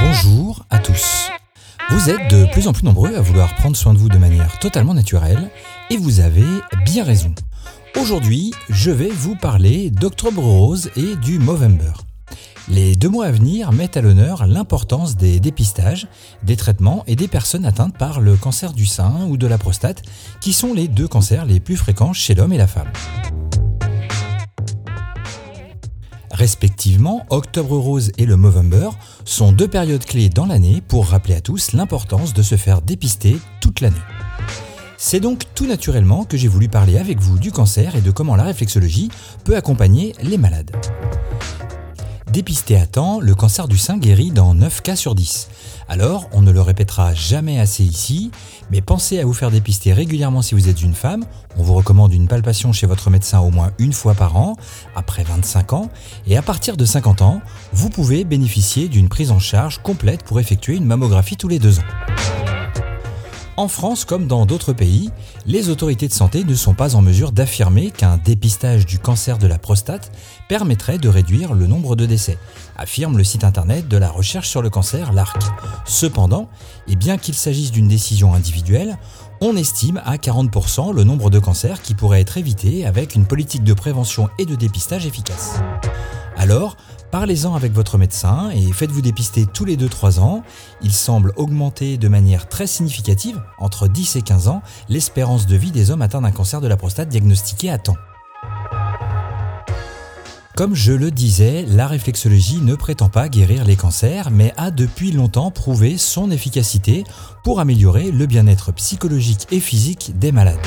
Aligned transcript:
Bonjour 0.00 0.64
à 0.70 0.78
tous. 0.78 1.30
Vous 1.90 2.10
êtes 2.10 2.30
de 2.30 2.46
plus 2.52 2.68
en 2.68 2.72
plus 2.72 2.84
nombreux 2.84 3.14
à 3.14 3.20
vouloir 3.20 3.54
prendre 3.54 3.76
soin 3.76 3.92
de 3.92 3.98
vous 3.98 4.08
de 4.08 4.18
manière 4.18 4.58
totalement 4.58 4.94
naturelle 4.94 5.50
et 5.90 5.96
vous 5.96 6.20
avez 6.20 6.46
bien 6.84 7.04
raison. 7.04 7.34
Aujourd'hui, 8.00 8.52
je 8.68 8.90
vais 8.90 9.08
vous 9.08 9.36
parler 9.36 9.90
d'Octobre 9.90 10.42
Rose 10.42 10.90
et 10.96 11.16
du 11.16 11.38
Movember. 11.38 11.92
Les 12.68 12.94
deux 12.94 13.08
mois 13.08 13.26
à 13.26 13.30
venir 13.30 13.72
mettent 13.72 13.96
à 13.96 14.00
l'honneur 14.00 14.46
l'importance 14.46 15.16
des 15.16 15.40
dépistages, 15.40 16.06
des 16.42 16.56
traitements 16.56 17.04
et 17.06 17.16
des 17.16 17.28
personnes 17.28 17.66
atteintes 17.66 17.96
par 17.98 18.20
le 18.20 18.36
cancer 18.36 18.72
du 18.72 18.86
sein 18.86 19.26
ou 19.28 19.36
de 19.36 19.46
la 19.46 19.58
prostate, 19.58 20.02
qui 20.40 20.52
sont 20.52 20.72
les 20.72 20.88
deux 20.88 21.08
cancers 21.08 21.44
les 21.44 21.60
plus 21.60 21.76
fréquents 21.76 22.12
chez 22.12 22.34
l'homme 22.34 22.52
et 22.52 22.58
la 22.58 22.66
femme. 22.66 22.90
Respectivement, 26.34 27.24
Octobre 27.30 27.76
Rose 27.78 28.10
et 28.18 28.26
le 28.26 28.36
Movember 28.36 28.88
sont 29.24 29.52
deux 29.52 29.68
périodes 29.68 30.04
clés 30.04 30.28
dans 30.28 30.46
l'année 30.46 30.82
pour 30.88 31.06
rappeler 31.06 31.34
à 31.34 31.40
tous 31.40 31.72
l'importance 31.72 32.34
de 32.34 32.42
se 32.42 32.56
faire 32.56 32.82
dépister 32.82 33.36
toute 33.60 33.80
l'année. 33.80 33.94
C'est 34.98 35.20
donc 35.20 35.42
tout 35.54 35.66
naturellement 35.66 36.24
que 36.24 36.36
j'ai 36.36 36.48
voulu 36.48 36.68
parler 36.68 36.98
avec 36.98 37.20
vous 37.20 37.38
du 37.38 37.52
cancer 37.52 37.94
et 37.94 38.00
de 38.00 38.10
comment 38.10 38.34
la 38.34 38.42
réflexologie 38.42 39.10
peut 39.44 39.54
accompagner 39.54 40.12
les 40.22 40.36
malades. 40.36 40.74
Dépisté 42.34 42.76
à 42.76 42.84
temps, 42.84 43.20
le 43.20 43.32
cancer 43.36 43.68
du 43.68 43.78
sein 43.78 43.96
guérit 43.96 44.32
dans 44.32 44.54
9 44.54 44.82
cas 44.82 44.96
sur 44.96 45.14
10. 45.14 45.48
Alors, 45.88 46.28
on 46.32 46.42
ne 46.42 46.50
le 46.50 46.60
répétera 46.60 47.14
jamais 47.14 47.60
assez 47.60 47.84
ici, 47.84 48.32
mais 48.72 48.80
pensez 48.80 49.20
à 49.20 49.24
vous 49.24 49.32
faire 49.32 49.52
dépister 49.52 49.92
régulièrement 49.92 50.42
si 50.42 50.56
vous 50.56 50.68
êtes 50.68 50.82
une 50.82 50.94
femme. 50.94 51.24
On 51.56 51.62
vous 51.62 51.74
recommande 51.74 52.12
une 52.12 52.26
palpation 52.26 52.72
chez 52.72 52.88
votre 52.88 53.08
médecin 53.08 53.38
au 53.38 53.52
moins 53.52 53.70
une 53.78 53.92
fois 53.92 54.14
par 54.14 54.36
an, 54.36 54.56
après 54.96 55.22
25 55.22 55.74
ans, 55.74 55.90
et 56.26 56.36
à 56.36 56.42
partir 56.42 56.76
de 56.76 56.84
50 56.84 57.22
ans, 57.22 57.40
vous 57.72 57.88
pouvez 57.88 58.24
bénéficier 58.24 58.88
d'une 58.88 59.08
prise 59.08 59.30
en 59.30 59.38
charge 59.38 59.80
complète 59.80 60.24
pour 60.24 60.40
effectuer 60.40 60.74
une 60.74 60.86
mammographie 60.86 61.36
tous 61.36 61.46
les 61.46 61.60
deux 61.60 61.78
ans. 61.78 62.13
En 63.56 63.68
France, 63.68 64.04
comme 64.04 64.26
dans 64.26 64.46
d'autres 64.46 64.72
pays, 64.72 65.10
les 65.46 65.68
autorités 65.68 66.08
de 66.08 66.12
santé 66.12 66.42
ne 66.42 66.54
sont 66.56 66.74
pas 66.74 66.96
en 66.96 67.02
mesure 67.02 67.30
d'affirmer 67.30 67.92
qu'un 67.92 68.16
dépistage 68.16 68.84
du 68.84 68.98
cancer 68.98 69.38
de 69.38 69.46
la 69.46 69.58
prostate 69.58 70.10
permettrait 70.48 70.98
de 70.98 71.08
réduire 71.08 71.54
le 71.54 71.68
nombre 71.68 71.94
de 71.94 72.04
décès, 72.04 72.36
affirme 72.76 73.16
le 73.16 73.22
site 73.22 73.44
internet 73.44 73.86
de 73.86 73.96
la 73.96 74.10
recherche 74.10 74.48
sur 74.48 74.60
le 74.60 74.70
cancer, 74.70 75.12
l'ARC. 75.12 75.40
Cependant, 75.84 76.48
et 76.88 76.96
bien 76.96 77.16
qu'il 77.16 77.34
s'agisse 77.34 77.70
d'une 77.70 77.86
décision 77.86 78.34
individuelle, 78.34 78.98
on 79.40 79.56
estime 79.56 80.02
à 80.04 80.16
40% 80.16 80.92
le 80.92 81.04
nombre 81.04 81.30
de 81.30 81.38
cancers 81.38 81.80
qui 81.80 81.94
pourraient 81.94 82.22
être 82.22 82.38
évités 82.38 82.84
avec 82.84 83.14
une 83.14 83.24
politique 83.24 83.62
de 83.62 83.74
prévention 83.74 84.28
et 84.38 84.46
de 84.46 84.56
dépistage 84.56 85.06
efficace. 85.06 85.60
Alors, 86.36 86.76
Parlez-en 87.14 87.54
avec 87.54 87.72
votre 87.72 87.96
médecin 87.96 88.50
et 88.50 88.72
faites-vous 88.72 89.00
dépister 89.00 89.46
tous 89.46 89.64
les 89.64 89.76
2-3 89.76 90.18
ans. 90.18 90.42
Il 90.82 90.92
semble 90.92 91.32
augmenter 91.36 91.96
de 91.96 92.08
manière 92.08 92.48
très 92.48 92.66
significative, 92.66 93.40
entre 93.58 93.86
10 93.86 94.16
et 94.16 94.22
15 94.22 94.48
ans, 94.48 94.62
l'espérance 94.88 95.46
de 95.46 95.54
vie 95.54 95.70
des 95.70 95.92
hommes 95.92 96.02
atteints 96.02 96.22
d'un 96.22 96.32
cancer 96.32 96.60
de 96.60 96.66
la 96.66 96.76
prostate 96.76 97.08
diagnostiqué 97.08 97.70
à 97.70 97.78
temps. 97.78 97.94
Comme 100.56 100.74
je 100.74 100.92
le 100.92 101.12
disais, 101.12 101.64
la 101.68 101.86
réflexologie 101.86 102.60
ne 102.60 102.74
prétend 102.74 103.10
pas 103.10 103.28
guérir 103.28 103.64
les 103.64 103.76
cancers, 103.76 104.32
mais 104.32 104.52
a 104.56 104.72
depuis 104.72 105.12
longtemps 105.12 105.52
prouvé 105.52 105.98
son 105.98 106.32
efficacité 106.32 107.04
pour 107.44 107.60
améliorer 107.60 108.10
le 108.10 108.26
bien-être 108.26 108.72
psychologique 108.72 109.46
et 109.52 109.60
physique 109.60 110.18
des 110.18 110.32
malades. 110.32 110.58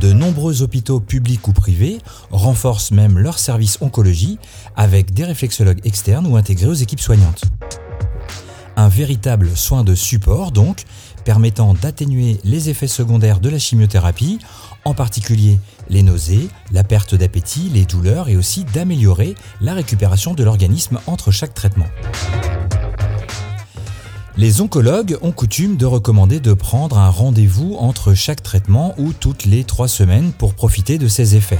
De 0.00 0.12
nombreux 0.12 0.62
hôpitaux 0.62 1.00
publics 1.00 1.48
ou 1.48 1.52
privés 1.52 1.98
renforcent 2.30 2.90
même 2.90 3.18
leur 3.18 3.38
service 3.38 3.78
oncologie 3.80 4.38
avec 4.76 5.14
des 5.14 5.24
réflexologues 5.24 5.80
externes 5.84 6.26
ou 6.26 6.36
intégrés 6.36 6.66
aux 6.66 6.74
équipes 6.74 7.00
soignantes. 7.00 7.42
Un 8.76 8.88
véritable 8.88 9.56
soin 9.56 9.84
de 9.84 9.94
support 9.94 10.52
donc, 10.52 10.84
permettant 11.24 11.72
d'atténuer 11.72 12.38
les 12.44 12.68
effets 12.68 12.88
secondaires 12.88 13.40
de 13.40 13.48
la 13.48 13.58
chimiothérapie, 13.58 14.38
en 14.84 14.92
particulier 14.92 15.58
les 15.88 16.02
nausées, 16.02 16.48
la 16.72 16.84
perte 16.84 17.14
d'appétit, 17.14 17.70
les 17.72 17.86
douleurs 17.86 18.28
et 18.28 18.36
aussi 18.36 18.64
d'améliorer 18.64 19.34
la 19.62 19.72
récupération 19.72 20.34
de 20.34 20.44
l'organisme 20.44 21.00
entre 21.06 21.30
chaque 21.30 21.54
traitement. 21.54 21.86
Les 24.38 24.60
oncologues 24.60 25.16
ont 25.22 25.32
coutume 25.32 25.78
de 25.78 25.86
recommander 25.86 26.40
de 26.40 26.52
prendre 26.52 26.98
un 26.98 27.08
rendez-vous 27.08 27.74
entre 27.78 28.12
chaque 28.12 28.42
traitement 28.42 28.94
ou 28.98 29.14
toutes 29.14 29.46
les 29.46 29.64
trois 29.64 29.88
semaines 29.88 30.30
pour 30.32 30.52
profiter 30.52 30.98
de 30.98 31.08
ces 31.08 31.36
effets. 31.36 31.58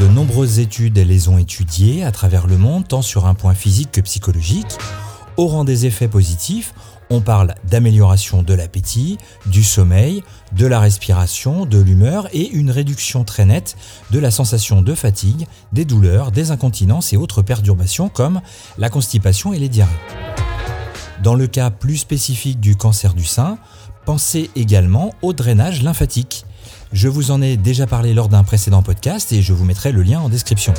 De 0.00 0.08
nombreuses 0.08 0.58
études 0.58 0.98
les 0.98 1.28
ont 1.28 1.38
étudiées 1.38 2.02
à 2.02 2.10
travers 2.10 2.48
le 2.48 2.58
monde, 2.58 2.88
tant 2.88 3.02
sur 3.02 3.26
un 3.26 3.34
point 3.34 3.54
physique 3.54 3.92
que 3.92 4.00
psychologique. 4.00 4.78
Au 5.36 5.46
rang 5.46 5.62
des 5.62 5.86
effets 5.86 6.08
positifs, 6.08 6.74
on 7.08 7.20
parle 7.20 7.54
d'amélioration 7.70 8.42
de 8.42 8.54
l'appétit, 8.54 9.16
du 9.46 9.62
sommeil, 9.62 10.24
de 10.56 10.66
la 10.66 10.80
respiration, 10.80 11.66
de 11.66 11.78
l'humeur 11.78 12.26
et 12.32 12.50
une 12.50 12.72
réduction 12.72 13.22
très 13.22 13.44
nette 13.44 13.76
de 14.10 14.18
la 14.18 14.32
sensation 14.32 14.82
de 14.82 14.94
fatigue, 14.96 15.46
des 15.72 15.84
douleurs, 15.84 16.32
des 16.32 16.50
incontinences 16.50 17.12
et 17.12 17.16
autres 17.16 17.42
perturbations 17.42 18.08
comme 18.08 18.40
la 18.76 18.90
constipation 18.90 19.52
et 19.52 19.60
les 19.60 19.68
diarrhées. 19.68 20.41
Dans 21.22 21.36
le 21.36 21.46
cas 21.46 21.70
plus 21.70 21.98
spécifique 21.98 22.58
du 22.58 22.74
cancer 22.74 23.14
du 23.14 23.24
sein, 23.24 23.56
pensez 24.04 24.50
également 24.56 25.14
au 25.22 25.32
drainage 25.32 25.82
lymphatique. 25.82 26.44
Je 26.92 27.06
vous 27.06 27.30
en 27.30 27.40
ai 27.40 27.56
déjà 27.56 27.86
parlé 27.86 28.12
lors 28.12 28.28
d'un 28.28 28.42
précédent 28.42 28.82
podcast 28.82 29.32
et 29.32 29.40
je 29.40 29.52
vous 29.52 29.64
mettrai 29.64 29.92
le 29.92 30.02
lien 30.02 30.18
en 30.18 30.28
description. 30.28 30.74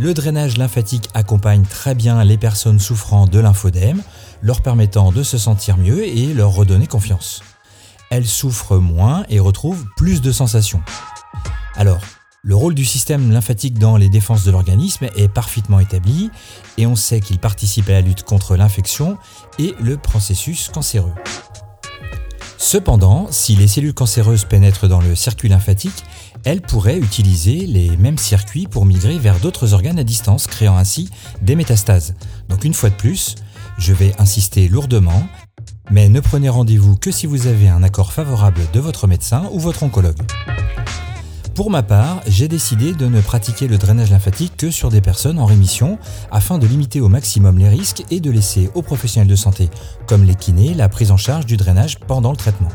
Le 0.00 0.12
drainage 0.12 0.58
lymphatique 0.58 1.08
accompagne 1.14 1.62
très 1.62 1.94
bien 1.94 2.24
les 2.24 2.36
personnes 2.36 2.80
souffrant 2.80 3.26
de 3.26 3.38
lymphodème, 3.38 4.02
leur 4.42 4.60
permettant 4.60 5.12
de 5.12 5.22
se 5.22 5.38
sentir 5.38 5.76
mieux 5.76 6.04
et 6.04 6.34
leur 6.34 6.50
redonner 6.50 6.88
confiance. 6.88 7.44
Elles 8.10 8.26
souffrent 8.26 8.78
moins 8.78 9.24
et 9.28 9.38
retrouvent 9.38 9.86
plus 9.96 10.20
de 10.20 10.32
sensations. 10.32 10.82
Alors, 11.76 12.00
le 12.44 12.56
rôle 12.56 12.74
du 12.74 12.84
système 12.84 13.30
lymphatique 13.30 13.78
dans 13.78 13.96
les 13.96 14.08
défenses 14.08 14.42
de 14.42 14.50
l'organisme 14.50 15.08
est 15.14 15.28
parfaitement 15.28 15.78
établi 15.78 16.30
et 16.76 16.86
on 16.86 16.96
sait 16.96 17.20
qu'il 17.20 17.38
participe 17.38 17.88
à 17.88 17.92
la 17.92 18.00
lutte 18.00 18.24
contre 18.24 18.56
l'infection 18.56 19.16
et 19.60 19.76
le 19.80 19.96
processus 19.96 20.68
cancéreux. 20.68 21.14
Cependant, 22.58 23.28
si 23.30 23.54
les 23.54 23.68
cellules 23.68 23.94
cancéreuses 23.94 24.44
pénètrent 24.44 24.88
dans 24.88 25.00
le 25.00 25.14
circuit 25.14 25.48
lymphatique, 25.48 26.04
elles 26.44 26.62
pourraient 26.62 26.98
utiliser 26.98 27.66
les 27.66 27.96
mêmes 27.96 28.18
circuits 28.18 28.66
pour 28.66 28.86
migrer 28.86 29.18
vers 29.18 29.38
d'autres 29.38 29.72
organes 29.72 29.98
à 30.00 30.04
distance, 30.04 30.48
créant 30.48 30.76
ainsi 30.76 31.10
des 31.42 31.54
métastases. 31.54 32.14
Donc 32.48 32.64
une 32.64 32.74
fois 32.74 32.90
de 32.90 32.96
plus, 32.96 33.36
je 33.78 33.92
vais 33.92 34.14
insister 34.18 34.68
lourdement, 34.68 35.28
mais 35.92 36.08
ne 36.08 36.18
prenez 36.18 36.48
rendez-vous 36.48 36.96
que 36.96 37.12
si 37.12 37.26
vous 37.26 37.46
avez 37.46 37.68
un 37.68 37.84
accord 37.84 38.12
favorable 38.12 38.62
de 38.72 38.80
votre 38.80 39.06
médecin 39.06 39.48
ou 39.52 39.60
votre 39.60 39.84
oncologue. 39.84 40.18
Pour 41.54 41.70
ma 41.70 41.82
part, 41.82 42.22
j'ai 42.26 42.48
décidé 42.48 42.94
de 42.94 43.06
ne 43.06 43.20
pratiquer 43.20 43.68
le 43.68 43.76
drainage 43.76 44.10
lymphatique 44.10 44.56
que 44.56 44.70
sur 44.70 44.88
des 44.88 45.02
personnes 45.02 45.38
en 45.38 45.44
rémission 45.44 45.98
afin 46.30 46.56
de 46.56 46.66
limiter 46.66 47.02
au 47.02 47.08
maximum 47.08 47.58
les 47.58 47.68
risques 47.68 48.04
et 48.10 48.20
de 48.20 48.30
laisser 48.30 48.70
aux 48.74 48.80
professionnels 48.80 49.28
de 49.28 49.36
santé, 49.36 49.68
comme 50.06 50.24
les 50.24 50.34
kinés, 50.34 50.72
la 50.72 50.88
prise 50.88 51.10
en 51.10 51.18
charge 51.18 51.44
du 51.44 51.58
drainage 51.58 51.98
pendant 52.00 52.30
le 52.30 52.38
traitement. 52.38 52.70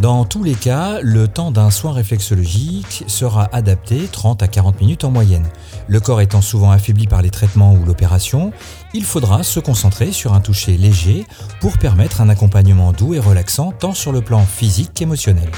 Dans 0.00 0.24
tous 0.24 0.44
les 0.44 0.54
cas, 0.54 1.00
le 1.02 1.26
temps 1.26 1.50
d'un 1.50 1.70
soin 1.70 1.92
réflexologique 1.92 3.04
sera 3.08 3.48
adapté 3.52 4.08
30 4.10 4.42
à 4.42 4.48
40 4.48 4.80
minutes 4.80 5.02
en 5.02 5.10
moyenne. 5.10 5.46
Le 5.88 5.98
corps 5.98 6.20
étant 6.20 6.42
souvent 6.42 6.70
affaibli 6.70 7.08
par 7.08 7.22
les 7.22 7.30
traitements 7.30 7.74
ou 7.74 7.84
l'opération, 7.84 8.52
il 8.92 9.04
faudra 9.04 9.42
se 9.42 9.58
concentrer 9.58 10.12
sur 10.12 10.34
un 10.34 10.40
toucher 10.40 10.76
léger 10.76 11.24
pour 11.60 11.78
permettre 11.78 12.20
un 12.20 12.28
accompagnement 12.28 12.92
doux 12.92 13.14
et 13.14 13.20
relaxant 13.20 13.72
tant 13.72 13.94
sur 13.94 14.12
le 14.12 14.20
plan 14.20 14.44
physique 14.44 14.92
qu'émotionnel. 14.94 15.50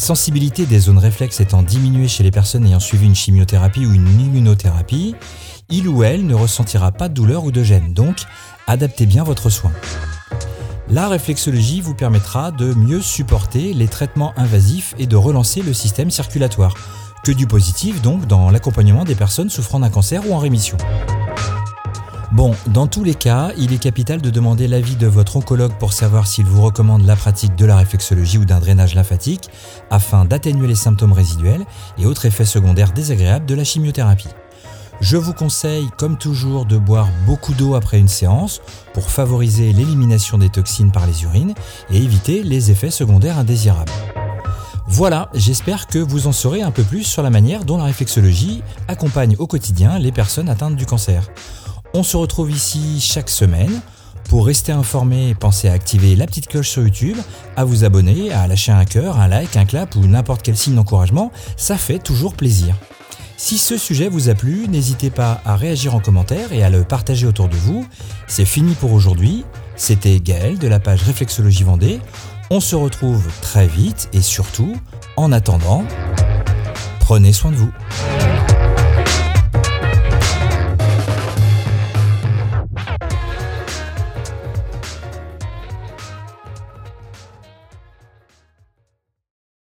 Sensibilité 0.00 0.64
des 0.64 0.78
zones 0.78 0.96
réflexes 0.96 1.40
étant 1.40 1.62
diminuée 1.62 2.08
chez 2.08 2.22
les 2.22 2.30
personnes 2.30 2.64
ayant 2.64 2.80
suivi 2.80 3.04
une 3.04 3.14
chimiothérapie 3.14 3.84
ou 3.84 3.92
une 3.92 4.08
immunothérapie, 4.18 5.14
il 5.68 5.88
ou 5.88 6.02
elle 6.02 6.26
ne 6.26 6.34
ressentira 6.34 6.90
pas 6.90 7.10
de 7.10 7.14
douleur 7.14 7.44
ou 7.44 7.52
de 7.52 7.62
gêne, 7.62 7.92
donc 7.92 8.22
adaptez 8.66 9.04
bien 9.04 9.24
votre 9.24 9.50
soin. 9.50 9.70
La 10.88 11.06
réflexologie 11.06 11.82
vous 11.82 11.94
permettra 11.94 12.50
de 12.50 12.72
mieux 12.72 13.02
supporter 13.02 13.74
les 13.74 13.88
traitements 13.88 14.32
invasifs 14.38 14.94
et 14.98 15.06
de 15.06 15.16
relancer 15.16 15.60
le 15.60 15.74
système 15.74 16.10
circulatoire. 16.10 16.72
Que 17.22 17.32
du 17.32 17.46
positif 17.46 18.00
donc 18.00 18.26
dans 18.26 18.48
l'accompagnement 18.48 19.04
des 19.04 19.14
personnes 19.14 19.50
souffrant 19.50 19.80
d'un 19.80 19.90
cancer 19.90 20.26
ou 20.26 20.32
en 20.32 20.38
rémission. 20.38 20.78
Bon, 22.32 22.54
dans 22.68 22.86
tous 22.86 23.02
les 23.02 23.16
cas, 23.16 23.50
il 23.58 23.72
est 23.72 23.78
capital 23.78 24.20
de 24.20 24.30
demander 24.30 24.68
l'avis 24.68 24.94
de 24.94 25.08
votre 25.08 25.36
oncologue 25.36 25.72
pour 25.80 25.92
savoir 25.92 26.28
s'il 26.28 26.46
vous 26.46 26.62
recommande 26.62 27.04
la 27.04 27.16
pratique 27.16 27.56
de 27.56 27.66
la 27.66 27.76
réflexologie 27.76 28.38
ou 28.38 28.44
d'un 28.44 28.60
drainage 28.60 28.94
lymphatique 28.94 29.48
afin 29.90 30.24
d'atténuer 30.24 30.68
les 30.68 30.76
symptômes 30.76 31.12
résiduels 31.12 31.64
et 31.98 32.06
autres 32.06 32.26
effets 32.26 32.44
secondaires 32.44 32.92
désagréables 32.92 33.46
de 33.46 33.56
la 33.56 33.64
chimiothérapie. 33.64 34.28
Je 35.00 35.16
vous 35.16 35.32
conseille, 35.32 35.88
comme 35.96 36.18
toujours, 36.18 36.66
de 36.66 36.78
boire 36.78 37.08
beaucoup 37.26 37.52
d'eau 37.54 37.74
après 37.74 37.98
une 37.98 38.06
séance 38.06 38.60
pour 38.94 39.10
favoriser 39.10 39.72
l'élimination 39.72 40.38
des 40.38 40.50
toxines 40.50 40.92
par 40.92 41.06
les 41.08 41.24
urines 41.24 41.54
et 41.90 41.96
éviter 41.96 42.44
les 42.44 42.70
effets 42.70 42.92
secondaires 42.92 43.38
indésirables. 43.38 43.90
Voilà, 44.86 45.30
j'espère 45.34 45.88
que 45.88 45.98
vous 45.98 46.28
en 46.28 46.32
saurez 46.32 46.62
un 46.62 46.70
peu 46.70 46.82
plus 46.84 47.02
sur 47.02 47.22
la 47.22 47.30
manière 47.30 47.64
dont 47.64 47.76
la 47.76 47.84
réflexologie 47.84 48.62
accompagne 48.86 49.34
au 49.38 49.48
quotidien 49.48 49.98
les 49.98 50.12
personnes 50.12 50.48
atteintes 50.48 50.76
du 50.76 50.86
cancer. 50.86 51.24
On 51.92 52.04
se 52.04 52.16
retrouve 52.16 52.50
ici 52.50 53.00
chaque 53.00 53.28
semaine. 53.28 53.80
Pour 54.28 54.46
rester 54.46 54.70
informé, 54.70 55.34
pensez 55.34 55.68
à 55.68 55.72
activer 55.72 56.14
la 56.14 56.26
petite 56.26 56.46
cloche 56.46 56.68
sur 56.68 56.82
YouTube, 56.82 57.16
à 57.56 57.64
vous 57.64 57.82
abonner, 57.82 58.32
à 58.32 58.46
lâcher 58.46 58.70
un 58.70 58.84
cœur, 58.84 59.18
un 59.18 59.26
like, 59.26 59.56
un 59.56 59.64
clap 59.64 59.96
ou 59.96 60.06
n'importe 60.06 60.42
quel 60.42 60.56
signe 60.56 60.76
d'encouragement, 60.76 61.32
ça 61.56 61.76
fait 61.76 61.98
toujours 61.98 62.34
plaisir. 62.34 62.76
Si 63.36 63.58
ce 63.58 63.76
sujet 63.76 64.08
vous 64.08 64.28
a 64.28 64.34
plu, 64.34 64.68
n'hésitez 64.68 65.10
pas 65.10 65.40
à 65.44 65.56
réagir 65.56 65.96
en 65.96 66.00
commentaire 66.00 66.52
et 66.52 66.62
à 66.62 66.70
le 66.70 66.84
partager 66.84 67.26
autour 67.26 67.48
de 67.48 67.56
vous. 67.56 67.84
C'est 68.28 68.44
fini 68.44 68.74
pour 68.74 68.92
aujourd'hui. 68.92 69.44
C'était 69.74 70.20
Gaël 70.20 70.58
de 70.58 70.68
la 70.68 70.78
page 70.78 71.02
Réflexologie 71.02 71.64
Vendée. 71.64 72.00
On 72.50 72.60
se 72.60 72.76
retrouve 72.76 73.26
très 73.40 73.66
vite 73.66 74.08
et 74.12 74.20
surtout, 74.20 74.76
en 75.16 75.32
attendant, 75.32 75.84
prenez 77.00 77.32
soin 77.32 77.50
de 77.50 77.56
vous. 77.56 77.72